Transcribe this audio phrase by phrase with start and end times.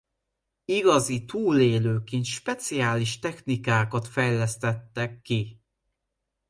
[0.67, 5.61] Igazi túlélőként speciális technikákat fejlesztetekt ki.